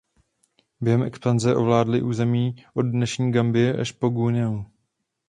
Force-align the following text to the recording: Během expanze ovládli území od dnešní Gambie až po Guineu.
Během 0.81 1.03
expanze 1.03 1.55
ovládli 1.55 2.01
území 2.01 2.55
od 2.73 2.81
dnešní 2.81 3.31
Gambie 3.31 3.77
až 3.81 3.91
po 3.91 4.09
Guineu. 4.09 4.63